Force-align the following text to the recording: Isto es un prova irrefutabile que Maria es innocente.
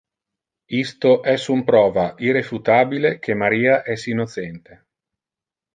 Isto 0.77 1.11
es 1.33 1.45
un 1.57 1.61
prova 1.67 2.07
irrefutabile 2.29 3.15
que 3.27 3.39
Maria 3.45 3.79
es 3.97 4.07
innocente. 4.15 4.81